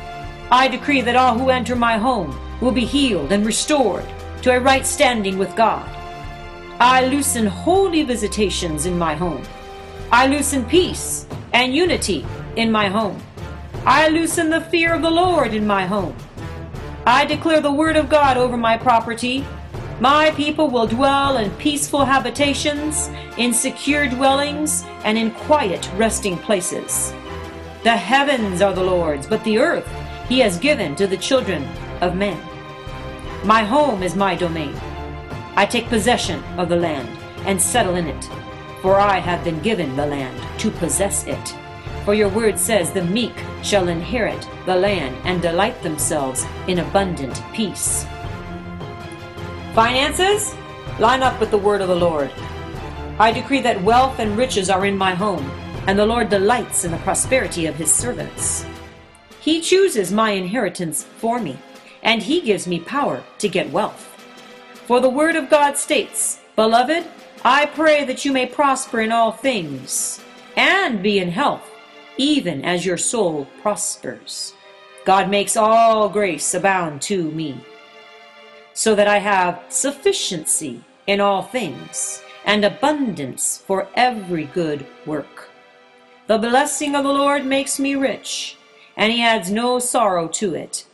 I 0.49 0.67
decree 0.67 1.01
that 1.01 1.15
all 1.15 1.37
who 1.37 1.49
enter 1.49 1.75
my 1.75 1.97
home 1.97 2.37
will 2.61 2.71
be 2.71 2.85
healed 2.85 3.31
and 3.31 3.45
restored 3.45 4.05
to 4.41 4.55
a 4.55 4.59
right 4.59 4.85
standing 4.85 5.37
with 5.37 5.55
God. 5.55 5.85
I 6.79 7.05
loosen 7.07 7.45
holy 7.45 8.03
visitations 8.03 8.85
in 8.85 8.97
my 8.97 9.15
home. 9.15 9.43
I 10.11 10.27
loosen 10.27 10.63
peace 10.65 11.25
and 11.53 11.75
unity 11.75 12.25
in 12.55 12.71
my 12.71 12.87
home. 12.87 13.21
I 13.89 14.09
loosen 14.09 14.49
the 14.49 14.59
fear 14.59 14.93
of 14.93 15.01
the 15.01 15.09
Lord 15.09 15.53
in 15.53 15.65
my 15.65 15.85
home. 15.85 16.13
I 17.05 17.23
declare 17.23 17.61
the 17.61 17.71
word 17.71 17.95
of 17.95 18.09
God 18.09 18.35
over 18.35 18.57
my 18.57 18.77
property. 18.77 19.45
My 20.01 20.31
people 20.31 20.69
will 20.69 20.87
dwell 20.87 21.37
in 21.37 21.51
peaceful 21.51 22.03
habitations, 22.03 23.09
in 23.37 23.53
secure 23.53 24.09
dwellings, 24.09 24.83
and 25.05 25.17
in 25.17 25.31
quiet 25.31 25.89
resting 25.95 26.37
places. 26.37 27.13
The 27.83 27.95
heavens 27.95 28.61
are 28.61 28.73
the 28.73 28.83
Lord's, 28.83 29.25
but 29.25 29.41
the 29.45 29.57
earth 29.57 29.89
he 30.27 30.39
has 30.39 30.59
given 30.59 30.93
to 30.97 31.07
the 31.07 31.15
children 31.15 31.65
of 32.01 32.13
men. 32.13 32.37
My 33.45 33.63
home 33.63 34.03
is 34.03 34.17
my 34.17 34.35
domain. 34.35 34.75
I 35.55 35.65
take 35.65 35.87
possession 35.87 36.43
of 36.57 36.67
the 36.67 36.75
land 36.75 37.07
and 37.45 37.61
settle 37.61 37.95
in 37.95 38.07
it, 38.07 38.29
for 38.81 38.99
I 38.99 39.19
have 39.19 39.45
been 39.45 39.61
given 39.61 39.95
the 39.95 40.05
land 40.05 40.37
to 40.59 40.71
possess 40.71 41.25
it. 41.25 41.55
For 42.07 42.13
your 42.13 42.29
word 42.29 42.57
says, 42.57 42.89
The 42.89 43.03
meek 43.03 43.33
shall 43.63 43.89
inherit 43.89 44.47
the 44.65 44.77
land 44.77 45.13
and 45.25 45.41
delight 45.41 45.83
themselves 45.83 46.45
in 46.69 46.79
abundant 46.79 47.43
peace. 47.51 48.05
Finances? 49.73 50.55
Line 50.99 51.21
up 51.21 51.37
with 51.37 51.51
the 51.51 51.57
word 51.57 51.81
of 51.81 51.89
the 51.89 51.95
Lord. 51.97 52.31
I 53.19 53.33
decree 53.33 53.59
that 53.59 53.83
wealth 53.83 54.19
and 54.19 54.37
riches 54.37 54.69
are 54.69 54.85
in 54.85 54.97
my 54.97 55.15
home, 55.15 55.51
and 55.85 55.99
the 55.99 56.05
Lord 56.05 56.29
delights 56.29 56.85
in 56.85 56.91
the 56.91 56.97
prosperity 56.99 57.65
of 57.65 57.75
his 57.75 57.91
servants. 57.91 58.65
He 59.41 59.59
chooses 59.59 60.09
my 60.09 60.31
inheritance 60.31 61.03
for 61.03 61.41
me, 61.41 61.59
and 62.03 62.23
he 62.23 62.39
gives 62.39 62.67
me 62.67 62.79
power 62.79 63.21
to 63.39 63.49
get 63.49 63.69
wealth. 63.69 64.05
For 64.85 65.01
the 65.01 65.09
word 65.09 65.35
of 65.35 65.49
God 65.49 65.75
states, 65.75 66.39
Beloved, 66.55 67.05
I 67.43 67.65
pray 67.65 68.05
that 68.05 68.23
you 68.23 68.31
may 68.31 68.45
prosper 68.45 69.01
in 69.01 69.11
all 69.11 69.33
things, 69.33 70.21
and 70.55 71.03
be 71.03 71.19
in 71.19 71.31
health, 71.31 71.69
even 72.17 72.63
as 72.65 72.85
your 72.85 72.97
soul 72.97 73.47
prospers. 73.61 74.53
God 75.05 75.29
makes 75.29 75.55
all 75.55 76.09
grace 76.09 76.53
abound 76.53 77.01
to 77.03 77.31
me, 77.31 77.59
so 78.73 78.93
that 78.95 79.07
I 79.07 79.19
have 79.19 79.63
sufficiency 79.69 80.83
in 81.05 81.21
all 81.21 81.43
things, 81.43 82.21
and 82.45 82.65
abundance 82.65 83.63
for 83.65 83.87
every 83.95 84.45
good 84.45 84.85
work. 85.05 85.49
The 86.27 86.37
blessing 86.37 86.95
of 86.95 87.03
the 87.03 87.13
Lord 87.13 87.45
makes 87.45 87.79
me 87.79 87.95
rich, 87.95 88.57
and 88.97 89.13
he 89.13 89.21
adds 89.21 89.49
no 89.49 89.79
sorrow 89.79 90.27
to 90.29 90.53
it. 90.53 90.85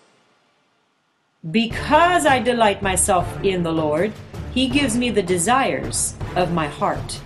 Because 1.50 2.26
I 2.26 2.40
delight 2.40 2.82
myself 2.82 3.28
in 3.44 3.64
the 3.64 3.72
Lord, 3.72 4.14
he 4.54 4.68
gives 4.68 4.96
me 4.96 5.10
the 5.10 5.24
desires 5.24 6.14
of 6.36 6.54
my 6.54 6.68
heart. 6.68 7.20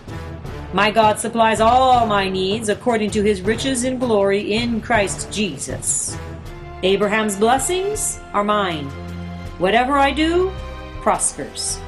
My 0.77 0.91
God 0.91 1.17
supplies 1.17 1.59
all 1.59 2.05
my 2.05 2.29
needs 2.29 2.69
according 2.69 3.09
to 3.09 3.23
his 3.23 3.41
riches 3.41 3.83
in 3.83 3.97
glory 3.97 4.53
in 4.53 4.79
Christ 4.79 5.31
Jesus. 5.31 6.15
Abraham's 6.83 7.35
blessings 7.35 8.19
are 8.31 8.43
mine. 8.43 8.85
Whatever 9.57 9.93
I 9.93 10.11
do 10.11 10.51
prospers. 11.01 11.79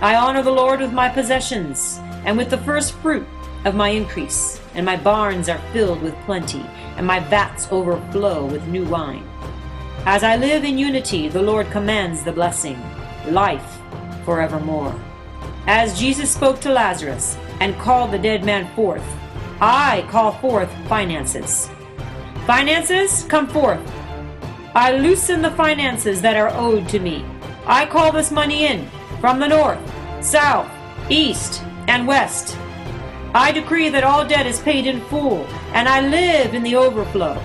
I 0.00 0.16
honor 0.16 0.42
the 0.42 0.50
Lord 0.50 0.80
with 0.80 0.92
my 0.92 1.08
possessions 1.08 2.00
and 2.24 2.36
with 2.36 2.50
the 2.50 2.58
first 2.58 2.94
fruit 2.94 3.24
of 3.64 3.76
my 3.76 3.90
increase, 3.90 4.60
and 4.74 4.84
my 4.84 4.96
barns 4.96 5.48
are 5.48 5.62
filled 5.72 6.02
with 6.02 6.16
plenty, 6.26 6.66
and 6.96 7.06
my 7.06 7.20
vats 7.20 7.68
overflow 7.70 8.46
with 8.46 8.66
new 8.66 8.84
wine. 8.86 9.24
As 10.06 10.24
I 10.24 10.34
live 10.34 10.64
in 10.64 10.76
unity, 10.76 11.28
the 11.28 11.40
Lord 11.40 11.70
commands 11.70 12.24
the 12.24 12.32
blessing, 12.32 12.82
life 13.28 13.78
forevermore. 14.24 15.00
As 15.68 15.96
Jesus 15.96 16.32
spoke 16.32 16.60
to 16.62 16.72
Lazarus 16.72 17.36
and 17.60 17.76
called 17.78 18.10
the 18.10 18.18
dead 18.18 18.44
man 18.44 18.72
forth, 18.74 19.04
I 19.60 20.06
call 20.10 20.32
forth 20.32 20.70
finances. 20.88 21.68
Finances, 22.46 23.24
come 23.24 23.46
forth. 23.46 23.80
I 24.74 24.96
loosen 24.96 25.42
the 25.42 25.50
finances 25.50 26.22
that 26.22 26.36
are 26.36 26.50
owed 26.54 26.88
to 26.90 27.00
me. 27.00 27.24
I 27.66 27.86
call 27.86 28.12
this 28.12 28.30
money 28.30 28.66
in 28.66 28.88
from 29.20 29.40
the 29.40 29.48
north, 29.48 29.80
south, 30.24 30.70
east, 31.10 31.62
and 31.88 32.06
west. 32.06 32.56
I 33.34 33.52
decree 33.52 33.88
that 33.90 34.04
all 34.04 34.26
debt 34.26 34.46
is 34.46 34.60
paid 34.60 34.86
in 34.86 35.00
full, 35.02 35.44
and 35.74 35.88
I 35.88 36.00
live 36.00 36.54
in 36.54 36.62
the 36.62 36.76
overflow. 36.76 37.40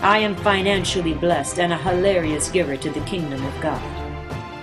I 0.00 0.18
am 0.18 0.36
financially 0.36 1.14
blessed 1.14 1.58
and 1.58 1.72
a 1.72 1.78
hilarious 1.78 2.50
giver 2.50 2.76
to 2.76 2.90
the 2.90 3.00
kingdom 3.00 3.42
of 3.44 3.60
God. 3.60 3.82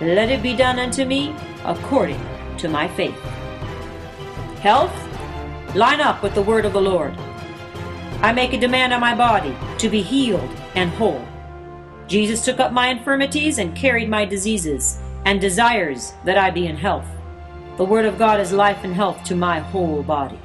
Let 0.00 0.30
it 0.30 0.42
be 0.42 0.54
done 0.54 0.78
unto 0.78 1.04
me 1.04 1.34
according 1.64 2.20
to 2.58 2.68
my 2.68 2.86
faith. 2.88 3.18
Health? 4.64 4.96
Line 5.76 6.00
up 6.00 6.22
with 6.22 6.34
the 6.34 6.40
word 6.40 6.64
of 6.64 6.72
the 6.72 6.80
Lord. 6.80 7.14
I 8.22 8.32
make 8.32 8.54
a 8.54 8.58
demand 8.58 8.94
on 8.94 9.00
my 9.02 9.14
body 9.14 9.54
to 9.76 9.90
be 9.90 10.00
healed 10.00 10.48
and 10.74 10.88
whole. 10.88 11.22
Jesus 12.06 12.42
took 12.42 12.60
up 12.60 12.72
my 12.72 12.88
infirmities 12.88 13.58
and 13.58 13.76
carried 13.76 14.08
my 14.08 14.24
diseases, 14.24 14.98
and 15.26 15.38
desires 15.38 16.14
that 16.24 16.38
I 16.38 16.50
be 16.50 16.66
in 16.66 16.76
health. 16.76 17.04
The 17.76 17.84
word 17.84 18.06
of 18.06 18.16
God 18.16 18.40
is 18.40 18.52
life 18.52 18.84
and 18.84 18.94
health 18.94 19.22
to 19.24 19.36
my 19.36 19.58
whole 19.58 20.02
body. 20.02 20.40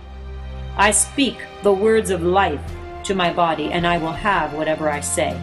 I 0.75 0.91
speak 0.91 1.37
the 1.63 1.71
words 1.71 2.09
of 2.09 2.21
life 2.21 2.59
to 3.05 3.15
my 3.15 3.31
body, 3.31 3.71
and 3.71 3.87
I 3.87 3.99
will 3.99 4.11
have 4.11 4.51
whatever 4.51 4.89
I 4.89 4.99
say. 4.99 5.39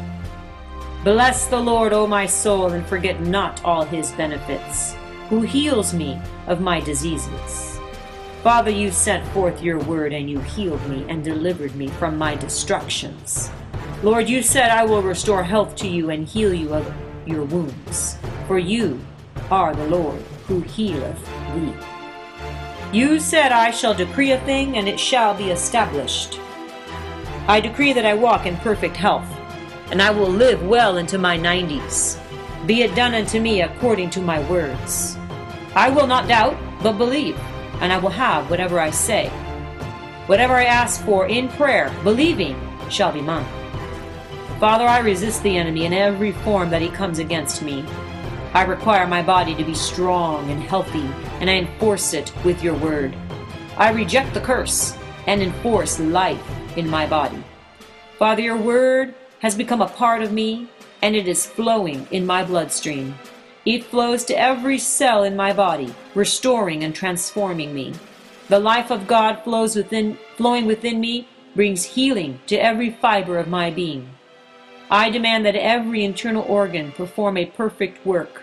Bless 1.03 1.47
the 1.47 1.59
Lord, 1.59 1.95
O 1.95 2.07
my 2.07 2.27
soul, 2.27 2.73
and 2.73 2.87
forget 2.87 3.23
not 3.23 3.65
all 3.65 3.87
his 3.87 4.13
benefits, 4.13 4.95
who 5.31 5.41
heals 5.41 5.95
me 5.95 6.21
of 6.47 6.61
my 6.61 6.79
diseases. 6.81 7.76
Father, 8.47 8.71
you 8.71 8.93
sent 8.93 9.27
forth 9.33 9.61
your 9.61 9.81
word, 9.81 10.13
and 10.13 10.31
you 10.31 10.39
healed 10.39 10.89
me 10.89 11.05
and 11.09 11.25
delivered 11.25 11.75
me 11.75 11.89
from 11.89 12.17
my 12.17 12.37
destructions. 12.37 13.51
Lord, 14.05 14.29
you 14.29 14.41
said, 14.41 14.71
I 14.71 14.85
will 14.85 15.03
restore 15.03 15.43
health 15.43 15.75
to 15.79 15.89
you 15.89 16.11
and 16.11 16.29
heal 16.29 16.55
you 16.55 16.73
of 16.73 16.95
your 17.27 17.43
wounds, 17.43 18.17
for 18.47 18.57
you 18.57 19.01
are 19.51 19.75
the 19.75 19.89
Lord 19.89 20.23
who 20.47 20.61
healeth 20.61 21.19
thee. 21.57 21.75
You 22.97 23.19
said, 23.19 23.51
I 23.51 23.73
shall 23.73 23.95
decree 23.95 24.31
a 24.31 24.39
thing, 24.43 24.77
and 24.77 24.87
it 24.87 25.01
shall 25.01 25.35
be 25.35 25.51
established. 25.51 26.39
I 27.49 27.59
decree 27.59 27.93
that 27.95 28.07
I 28.07 28.15
walk 28.15 28.47
in 28.47 28.57
perfect 28.59 28.97
health, 28.97 29.29
and 29.91 30.01
I 30.01 30.13
will 30.13 30.31
live 30.31 30.65
well 30.65 30.99
into 30.99 31.19
my 31.19 31.37
nineties. 31.37 32.17
Be 32.65 32.83
it 32.83 32.95
done 32.95 33.15
unto 33.15 33.41
me 33.41 33.63
according 33.63 34.11
to 34.11 34.21
my 34.21 34.39
words. 34.49 35.19
I 35.75 35.91
will 35.91 36.07
not 36.07 36.29
doubt, 36.29 36.57
but 36.81 36.93
believe, 36.93 37.37
and 37.81 37.93
I 37.93 37.99
will 37.99 38.11
have 38.11 38.51
whatever 38.51 38.81
I 38.81 38.91
say. 38.91 39.29
Whatever 40.27 40.55
I 40.55 40.65
ask 40.65 41.05
for 41.05 41.27
in 41.29 41.49
prayer, 41.49 41.95
believing, 42.03 42.61
shall 42.91 43.13
be 43.13 43.21
mine. 43.21 43.47
Father, 44.59 44.87
I 44.87 45.01
resist 45.01 45.43
the 45.43 45.57
enemy 45.57 45.85
in 45.85 45.93
every 45.93 46.33
form 46.33 46.71
that 46.71 46.83
he 46.83 46.89
comes 46.89 47.19
against 47.19 47.63
me. 47.63 47.85
I 48.55 48.65
require 48.65 49.07
my 49.07 49.23
body 49.23 49.55
to 49.55 49.65
be 49.65 49.75
strong 49.75 50.51
and 50.51 50.63
healthy, 50.63 51.07
and 51.41 51.51
I 51.51 51.55
enforce 51.55 52.15
it 52.15 52.33
with 52.45 52.63
your 52.63 52.75
word. 52.75 53.15
I 53.77 53.91
reject 53.91 54.33
the 54.33 54.41
curse 54.41 54.97
and 55.27 55.43
enforce 55.43 56.01
life 56.01 56.43
in 56.77 56.89
my 56.89 57.07
body. 57.07 57.43
Father, 58.19 58.41
your 58.41 58.57
word 58.57 59.15
has 59.41 59.55
become 59.55 59.83
a 59.83 59.89
part 59.89 60.23
of 60.23 60.33
me, 60.33 60.69
and 61.03 61.15
it 61.15 61.29
is 61.29 61.45
flowing 61.45 62.09
in 62.11 62.25
my 62.25 62.43
bloodstream. 62.43 63.15
It 63.67 63.85
flows 63.85 64.25
to 64.25 64.39
every 64.39 64.79
cell 64.79 65.25
in 65.25 65.37
my 65.37 65.53
body, 65.53 65.95
restoring 66.17 66.83
and 66.83 66.95
transforming 66.95 67.73
me. 67.73 67.93
The 68.49 68.59
life 68.59 68.91
of 68.91 69.07
God 69.07 69.45
flows 69.45 69.77
within, 69.77 70.19
flowing 70.37 70.67
within 70.67 70.99
me 70.99 71.29
brings 71.55 71.85
healing 71.85 72.41
to 72.47 72.57
every 72.57 72.91
fiber 72.91 73.39
of 73.39 73.49
my 73.49 73.71
being. 73.71 74.09
I 74.91 75.11
demand 75.11 75.45
that 75.47 75.57
every 75.57 76.05
internal 76.05 76.43
organ 76.43 76.93
perform 76.93 77.37
a 77.37 77.47
perfect 77.47 78.05
work, 78.07 78.43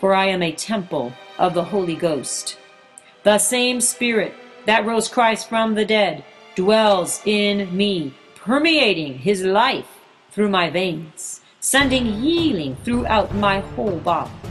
for 0.00 0.14
I 0.14 0.26
am 0.26 0.42
a 0.42 0.52
temple 0.52 1.12
of 1.38 1.54
the 1.54 1.64
Holy 1.64 1.94
Ghost. 1.94 2.58
The 3.22 3.38
same 3.38 3.80
Spirit 3.80 4.34
that 4.66 4.84
rose 4.84 5.08
Christ 5.08 5.48
from 5.48 5.74
the 5.74 5.84
dead 5.84 6.24
dwells 6.56 7.20
in 7.24 7.74
me, 7.76 8.14
permeating 8.34 9.18
his 9.18 9.44
life 9.44 10.00
through 10.30 10.48
my 10.48 10.70
veins, 10.70 11.40
sending 11.60 12.06
healing 12.20 12.76
throughout 12.84 13.34
my 13.34 13.60
whole 13.60 13.98
body. 13.98 14.41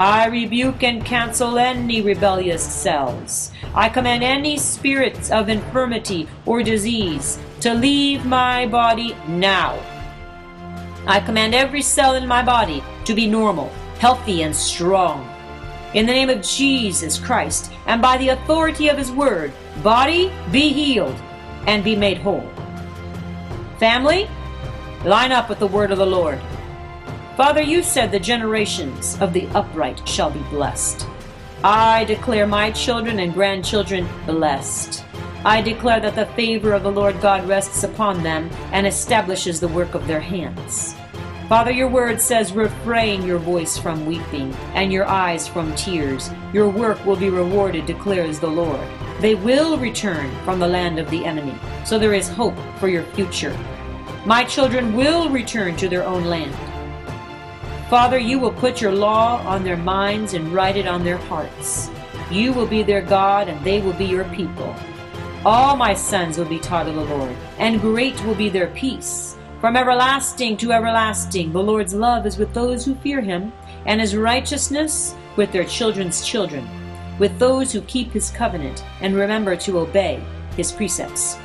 I 0.00 0.26
rebuke 0.26 0.82
and 0.82 1.04
cancel 1.04 1.58
any 1.58 2.00
rebellious 2.00 2.62
cells. 2.62 3.52
I 3.74 3.88
command 3.88 4.24
any 4.24 4.56
spirits 4.56 5.30
of 5.30 5.48
infirmity 5.48 6.28
or 6.46 6.62
disease 6.62 7.38
to 7.60 7.74
leave 7.74 8.24
my 8.24 8.66
body 8.66 9.14
now. 9.28 9.78
I 11.06 11.20
command 11.20 11.54
every 11.54 11.82
cell 11.82 12.14
in 12.14 12.26
my 12.26 12.42
body 12.42 12.82
to 13.04 13.14
be 13.14 13.26
normal, 13.26 13.68
healthy, 13.98 14.42
and 14.42 14.54
strong. 14.54 15.28
In 15.94 16.06
the 16.06 16.12
name 16.12 16.30
of 16.30 16.42
Jesus 16.42 17.18
Christ, 17.18 17.70
and 17.86 18.00
by 18.00 18.16
the 18.16 18.30
authority 18.30 18.88
of 18.88 18.96
his 18.96 19.12
word, 19.12 19.52
body 19.82 20.32
be 20.50 20.72
healed 20.72 21.16
and 21.66 21.84
be 21.84 21.94
made 21.94 22.18
whole. 22.18 22.48
Family, 23.78 24.28
line 25.04 25.32
up 25.32 25.48
with 25.48 25.58
the 25.58 25.66
word 25.66 25.90
of 25.90 25.98
the 25.98 26.06
Lord. 26.06 26.40
Father, 27.36 27.62
you 27.62 27.82
said 27.82 28.12
the 28.12 28.20
generations 28.20 29.16
of 29.22 29.32
the 29.32 29.46
upright 29.54 30.06
shall 30.06 30.30
be 30.30 30.42
blessed. 30.50 31.06
I 31.64 32.04
declare 32.04 32.46
my 32.46 32.70
children 32.72 33.20
and 33.20 33.32
grandchildren 33.32 34.06
blessed. 34.26 35.02
I 35.42 35.62
declare 35.62 35.98
that 36.00 36.14
the 36.14 36.26
favor 36.34 36.74
of 36.74 36.82
the 36.82 36.92
Lord 36.92 37.18
God 37.22 37.48
rests 37.48 37.84
upon 37.84 38.22
them 38.22 38.50
and 38.72 38.86
establishes 38.86 39.60
the 39.60 39.68
work 39.68 39.94
of 39.94 40.06
their 40.06 40.20
hands. 40.20 40.94
Father, 41.48 41.70
your 41.70 41.88
word 41.88 42.20
says, 42.20 42.52
refrain 42.52 43.24
your 43.24 43.38
voice 43.38 43.78
from 43.78 44.04
weeping 44.04 44.52
and 44.74 44.92
your 44.92 45.06
eyes 45.06 45.48
from 45.48 45.74
tears. 45.74 46.30
Your 46.52 46.68
work 46.68 47.02
will 47.06 47.16
be 47.16 47.30
rewarded, 47.30 47.86
declares 47.86 48.40
the 48.40 48.46
Lord. 48.46 48.86
They 49.20 49.34
will 49.34 49.78
return 49.78 50.30
from 50.44 50.58
the 50.58 50.68
land 50.68 50.98
of 50.98 51.08
the 51.10 51.24
enemy, 51.24 51.54
so 51.86 51.98
there 51.98 52.14
is 52.14 52.28
hope 52.28 52.56
for 52.78 52.88
your 52.88 53.04
future. 53.04 53.56
My 54.26 54.44
children 54.44 54.94
will 54.94 55.30
return 55.30 55.76
to 55.78 55.88
their 55.88 56.04
own 56.04 56.24
land. 56.24 56.54
Father, 57.92 58.18
you 58.18 58.38
will 58.38 58.54
put 58.54 58.80
your 58.80 58.90
law 58.90 59.46
on 59.46 59.64
their 59.64 59.76
minds 59.76 60.32
and 60.32 60.50
write 60.50 60.78
it 60.78 60.86
on 60.86 61.04
their 61.04 61.18
hearts. 61.18 61.90
You 62.30 62.54
will 62.54 62.66
be 62.66 62.82
their 62.82 63.02
God, 63.02 63.48
and 63.48 63.62
they 63.62 63.82
will 63.82 63.92
be 63.92 64.06
your 64.06 64.24
people. 64.30 64.74
All 65.44 65.76
my 65.76 65.92
sons 65.92 66.38
will 66.38 66.46
be 66.46 66.58
taught 66.58 66.88
of 66.88 66.94
the 66.94 67.04
Lord, 67.04 67.36
and 67.58 67.82
great 67.82 68.18
will 68.24 68.34
be 68.34 68.48
their 68.48 68.68
peace. 68.68 69.36
From 69.60 69.76
everlasting 69.76 70.56
to 70.56 70.72
everlasting, 70.72 71.52
the 71.52 71.62
Lord's 71.62 71.92
love 71.92 72.24
is 72.24 72.38
with 72.38 72.54
those 72.54 72.82
who 72.82 72.94
fear 72.94 73.20
him, 73.20 73.52
and 73.84 74.00
his 74.00 74.16
righteousness 74.16 75.14
with 75.36 75.52
their 75.52 75.64
children's 75.66 76.26
children, 76.26 76.66
with 77.18 77.38
those 77.38 77.72
who 77.72 77.82
keep 77.82 78.10
his 78.10 78.30
covenant 78.30 78.82
and 79.02 79.14
remember 79.14 79.54
to 79.56 79.80
obey 79.80 80.18
his 80.56 80.72
precepts. 80.72 81.36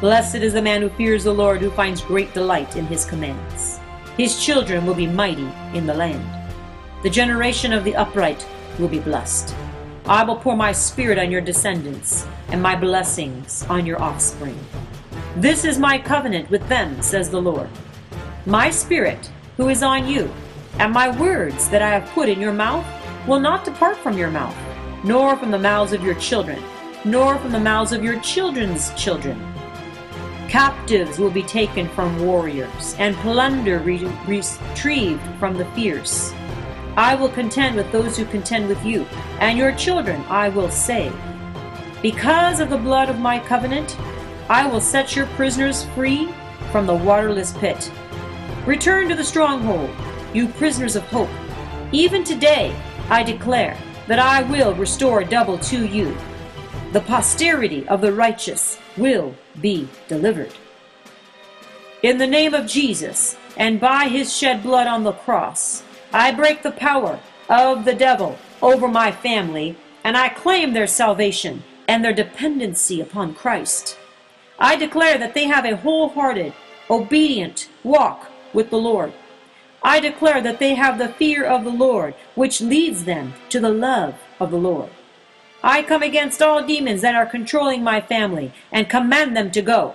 Blessed 0.00 0.42
is 0.42 0.54
the 0.54 0.60
man 0.60 0.82
who 0.82 0.88
fears 0.88 1.22
the 1.22 1.32
Lord, 1.32 1.60
who 1.60 1.70
finds 1.70 2.00
great 2.00 2.34
delight 2.34 2.74
in 2.74 2.86
his 2.86 3.04
commands. 3.04 3.79
His 4.16 4.42
children 4.42 4.84
will 4.84 4.94
be 4.94 5.06
mighty 5.06 5.48
in 5.72 5.86
the 5.86 5.94
land. 5.94 6.24
The 7.02 7.10
generation 7.10 7.72
of 7.72 7.84
the 7.84 7.96
upright 7.96 8.46
will 8.78 8.88
be 8.88 8.98
blessed. 8.98 9.54
I 10.06 10.24
will 10.24 10.36
pour 10.36 10.56
my 10.56 10.72
spirit 10.72 11.18
on 11.18 11.30
your 11.30 11.40
descendants, 11.40 12.26
and 12.48 12.62
my 12.62 12.74
blessings 12.74 13.64
on 13.68 13.86
your 13.86 14.02
offspring. 14.02 14.58
This 15.36 15.64
is 15.64 15.78
my 15.78 15.98
covenant 15.98 16.50
with 16.50 16.66
them, 16.68 17.00
says 17.00 17.30
the 17.30 17.40
Lord. 17.40 17.68
My 18.44 18.70
spirit, 18.70 19.30
who 19.56 19.68
is 19.68 19.82
on 19.82 20.08
you, 20.08 20.30
and 20.78 20.92
my 20.92 21.16
words 21.18 21.68
that 21.70 21.82
I 21.82 21.90
have 21.90 22.10
put 22.10 22.28
in 22.28 22.40
your 22.40 22.52
mouth, 22.52 22.86
will 23.26 23.40
not 23.40 23.64
depart 23.64 23.96
from 23.98 24.18
your 24.18 24.30
mouth, 24.30 24.56
nor 25.04 25.36
from 25.36 25.50
the 25.50 25.58
mouths 25.58 25.92
of 25.92 26.02
your 26.02 26.14
children, 26.16 26.62
nor 27.04 27.38
from 27.38 27.52
the 27.52 27.60
mouths 27.60 27.92
of 27.92 28.02
your 28.02 28.18
children's 28.20 28.92
children 28.94 29.38
Captives 30.50 31.20
will 31.20 31.30
be 31.30 31.44
taken 31.44 31.88
from 31.90 32.26
warriors, 32.26 32.96
and 32.98 33.14
plunder 33.18 33.78
re 33.78 34.04
retrieved 34.26 35.22
from 35.38 35.56
the 35.56 35.64
fierce. 35.76 36.32
I 36.96 37.14
will 37.14 37.28
contend 37.28 37.76
with 37.76 37.92
those 37.92 38.16
who 38.16 38.24
contend 38.24 38.66
with 38.66 38.84
you, 38.84 39.06
and 39.38 39.56
your 39.56 39.70
children 39.76 40.24
I 40.28 40.48
will 40.48 40.68
save. 40.68 41.14
Because 42.02 42.58
of 42.58 42.68
the 42.68 42.76
blood 42.76 43.08
of 43.08 43.20
my 43.20 43.38
covenant, 43.38 43.96
I 44.48 44.66
will 44.66 44.80
set 44.80 45.14
your 45.14 45.26
prisoners 45.26 45.84
free 45.94 46.28
from 46.72 46.84
the 46.84 46.96
waterless 46.96 47.52
pit. 47.52 47.88
Return 48.66 49.08
to 49.08 49.14
the 49.14 49.22
stronghold, 49.22 49.90
you 50.34 50.48
prisoners 50.48 50.96
of 50.96 51.04
hope. 51.04 51.30
Even 51.92 52.24
today 52.24 52.74
I 53.08 53.22
declare 53.22 53.78
that 54.08 54.18
I 54.18 54.42
will 54.42 54.74
restore 54.74 55.22
double 55.22 55.58
to 55.58 55.86
you. 55.86 56.16
The 56.92 57.00
posterity 57.00 57.86
of 57.86 58.00
the 58.00 58.12
righteous 58.12 58.76
will 58.96 59.36
be 59.60 59.88
delivered. 60.08 60.52
In 62.02 62.18
the 62.18 62.26
name 62.26 62.52
of 62.52 62.66
Jesus, 62.66 63.36
and 63.56 63.78
by 63.78 64.08
his 64.08 64.36
shed 64.36 64.64
blood 64.64 64.88
on 64.88 65.04
the 65.04 65.12
cross, 65.12 65.84
I 66.12 66.32
break 66.32 66.64
the 66.64 66.72
power 66.72 67.20
of 67.48 67.84
the 67.84 67.94
devil 67.94 68.40
over 68.60 68.88
my 68.88 69.12
family, 69.12 69.76
and 70.02 70.16
I 70.16 70.30
claim 70.30 70.72
their 70.72 70.88
salvation 70.88 71.62
and 71.86 72.04
their 72.04 72.12
dependency 72.12 73.00
upon 73.00 73.34
Christ. 73.34 73.96
I 74.58 74.74
declare 74.74 75.16
that 75.16 75.34
they 75.34 75.44
have 75.44 75.64
a 75.64 75.76
wholehearted, 75.76 76.52
obedient 76.90 77.68
walk 77.84 78.28
with 78.52 78.70
the 78.70 78.78
Lord. 78.78 79.12
I 79.80 80.00
declare 80.00 80.40
that 80.42 80.58
they 80.58 80.74
have 80.74 80.98
the 80.98 81.10
fear 81.10 81.44
of 81.44 81.62
the 81.62 81.70
Lord, 81.70 82.16
which 82.34 82.60
leads 82.60 83.04
them 83.04 83.34
to 83.50 83.60
the 83.60 83.70
love 83.70 84.16
of 84.40 84.50
the 84.50 84.58
Lord. 84.58 84.90
I 85.62 85.82
come 85.82 86.02
against 86.02 86.40
all 86.40 86.66
demons 86.66 87.02
that 87.02 87.14
are 87.14 87.26
controlling 87.26 87.84
my 87.84 88.00
family 88.00 88.52
and 88.72 88.88
command 88.88 89.36
them 89.36 89.50
to 89.50 89.60
go. 89.60 89.94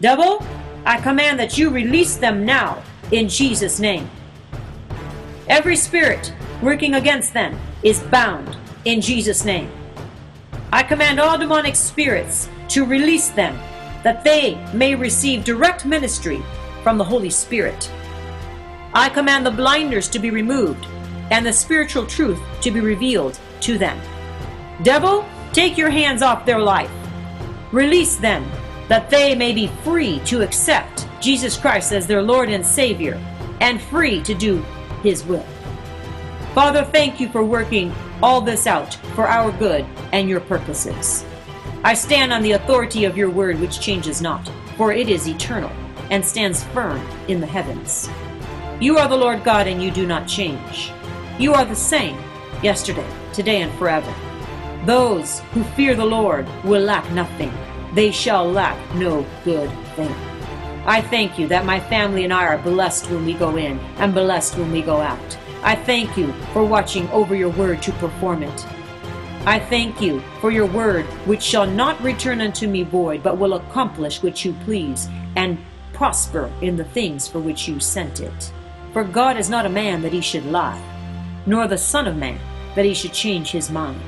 Devil, 0.00 0.44
I 0.84 1.00
command 1.00 1.38
that 1.38 1.56
you 1.56 1.70
release 1.70 2.16
them 2.16 2.44
now 2.44 2.82
in 3.12 3.28
Jesus' 3.28 3.78
name. 3.78 4.10
Every 5.48 5.76
spirit 5.76 6.32
working 6.60 6.94
against 6.94 7.32
them 7.32 7.58
is 7.84 8.00
bound 8.00 8.56
in 8.84 9.00
Jesus' 9.00 9.44
name. 9.44 9.70
I 10.72 10.82
command 10.82 11.20
all 11.20 11.38
demonic 11.38 11.76
spirits 11.76 12.48
to 12.68 12.84
release 12.84 13.28
them 13.28 13.56
that 14.02 14.24
they 14.24 14.56
may 14.74 14.96
receive 14.96 15.44
direct 15.44 15.86
ministry 15.86 16.42
from 16.82 16.98
the 16.98 17.04
Holy 17.04 17.30
Spirit. 17.30 17.88
I 18.94 19.08
command 19.08 19.46
the 19.46 19.50
blinders 19.52 20.08
to 20.08 20.18
be 20.18 20.30
removed 20.30 20.86
and 21.30 21.46
the 21.46 21.52
spiritual 21.52 22.06
truth 22.06 22.40
to 22.62 22.72
be 22.72 22.80
revealed 22.80 23.38
to 23.60 23.78
them. 23.78 24.00
Devil, 24.82 25.24
take 25.52 25.76
your 25.76 25.90
hands 25.90 26.22
off 26.22 26.46
their 26.46 26.60
life. 26.60 26.90
Release 27.72 28.16
them, 28.16 28.50
that 28.88 29.10
they 29.10 29.34
may 29.34 29.52
be 29.52 29.68
free 29.84 30.18
to 30.20 30.42
accept 30.42 31.06
Jesus 31.20 31.56
Christ 31.56 31.92
as 31.92 32.06
their 32.06 32.22
Lord 32.22 32.48
and 32.48 32.66
Savior, 32.66 33.20
and 33.60 33.80
free 33.80 34.22
to 34.22 34.34
do 34.34 34.64
His 35.02 35.24
will. 35.24 35.46
Father, 36.54 36.84
thank 36.84 37.20
you 37.20 37.28
for 37.28 37.44
working 37.44 37.94
all 38.22 38.40
this 38.40 38.66
out 38.66 38.94
for 39.14 39.26
our 39.26 39.52
good 39.52 39.86
and 40.12 40.28
your 40.28 40.40
purposes. 40.40 41.24
I 41.84 41.94
stand 41.94 42.32
on 42.32 42.42
the 42.42 42.52
authority 42.52 43.04
of 43.04 43.16
your 43.16 43.30
word, 43.30 43.58
which 43.60 43.80
changes 43.80 44.20
not, 44.20 44.50
for 44.76 44.92
it 44.92 45.08
is 45.08 45.28
eternal 45.28 45.70
and 46.10 46.24
stands 46.24 46.62
firm 46.64 47.00
in 47.28 47.40
the 47.40 47.46
heavens. 47.46 48.08
You 48.80 48.98
are 48.98 49.08
the 49.08 49.16
Lord 49.16 49.44
God, 49.44 49.66
and 49.66 49.82
you 49.82 49.90
do 49.90 50.06
not 50.06 50.28
change. 50.28 50.92
You 51.38 51.54
are 51.54 51.64
the 51.64 51.74
same 51.74 52.18
yesterday, 52.62 53.06
today, 53.32 53.62
and 53.62 53.72
forever. 53.78 54.12
Those 54.84 55.40
who 55.52 55.62
fear 55.62 55.94
the 55.94 56.04
Lord 56.04 56.48
will 56.64 56.82
lack 56.82 57.08
nothing. 57.12 57.52
They 57.94 58.10
shall 58.10 58.50
lack 58.50 58.76
no 58.96 59.24
good 59.44 59.70
thing. 59.94 60.14
I 60.84 61.00
thank 61.00 61.38
you 61.38 61.46
that 61.48 61.64
my 61.64 61.78
family 61.78 62.24
and 62.24 62.32
I 62.32 62.46
are 62.46 62.58
blessed 62.58 63.08
when 63.08 63.24
we 63.24 63.34
go 63.34 63.56
in 63.56 63.78
and 63.98 64.12
blessed 64.12 64.58
when 64.58 64.72
we 64.72 64.82
go 64.82 65.00
out. 65.00 65.38
I 65.62 65.76
thank 65.76 66.16
you 66.16 66.32
for 66.52 66.64
watching 66.64 67.08
over 67.10 67.36
your 67.36 67.50
word 67.50 67.80
to 67.82 67.92
perform 67.92 68.42
it. 68.42 68.66
I 69.46 69.60
thank 69.60 70.00
you 70.00 70.20
for 70.40 70.50
your 70.50 70.66
word, 70.66 71.04
which 71.26 71.42
shall 71.42 71.66
not 71.66 72.00
return 72.02 72.40
unto 72.40 72.66
me 72.66 72.82
void, 72.82 73.22
but 73.22 73.38
will 73.38 73.54
accomplish 73.54 74.22
which 74.22 74.44
you 74.44 74.52
please, 74.64 75.08
and 75.36 75.58
prosper 75.92 76.50
in 76.60 76.76
the 76.76 76.84
things 76.84 77.28
for 77.28 77.38
which 77.38 77.68
you 77.68 77.78
sent 77.78 78.18
it. 78.18 78.52
For 78.92 79.04
God 79.04 79.36
is 79.36 79.48
not 79.48 79.66
a 79.66 79.68
man 79.68 80.02
that 80.02 80.12
he 80.12 80.20
should 80.20 80.46
lie, 80.46 80.82
nor 81.46 81.68
the 81.68 81.78
Son 81.78 82.08
of 82.08 82.16
Man 82.16 82.40
that 82.74 82.84
he 82.84 82.94
should 82.94 83.12
change 83.12 83.50
his 83.50 83.70
mind. 83.70 84.00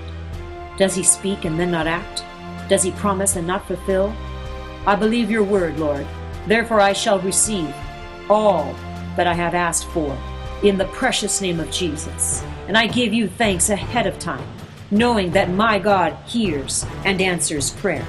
Does 0.77 0.95
he 0.95 1.03
speak 1.03 1.45
and 1.45 1.59
then 1.59 1.71
not 1.71 1.87
act? 1.87 2.25
Does 2.69 2.83
he 2.83 2.91
promise 2.93 3.37
and 3.37 3.47
not 3.47 3.67
fulfill? 3.67 4.15
I 4.87 4.97
believe 4.97 5.31
your 5.31 5.45
word, 5.45 5.79
Lord. 5.79 6.07
Therefore 6.47 6.81
I 6.81 6.93
shall 6.93 7.21
receive 7.21 7.75
all 8.29 8.75
that 9.17 9.27
I 9.27 9.35
have 9.35 9.55
asked 9.55 9.87
for 9.87 10.17
in 10.63 10.79
the 10.79 10.87
precious 10.87 11.41
name 11.41 11.61
of 11.61 11.71
Jesus. 11.71 12.43
And 12.69 12.77
I 12.77 12.87
give 12.87 13.13
you 13.13 13.29
thanks 13.29 13.71
ahead 13.71 14.07
of 14.07 14.19
time, 14.19 14.47
knowing 14.91 15.31
that 15.33 15.51
my 15.51 15.79
God 15.79 16.17
hears 16.27 16.85
and 17.05 17.21
answers 17.21 17.71
prayer. 17.71 18.07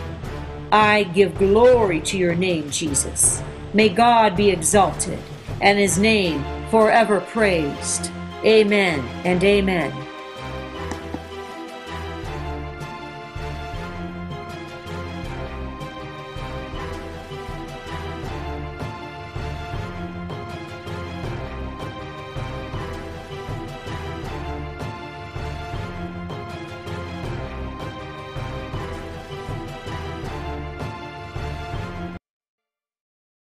I 0.71 1.04
give 1.04 1.38
glory 1.38 2.01
to 2.01 2.17
your 2.17 2.36
name, 2.36 2.69
Jesus. 2.69 3.41
May 3.73 3.89
God 3.89 4.36
be 4.36 4.49
exalted 4.49 5.19
and 5.62 5.78
his 5.78 5.97
name 5.97 6.43
forever 6.69 7.21
praised. 7.21 8.12
Amen 8.43 8.99
and 9.25 9.43
amen. 9.43 10.04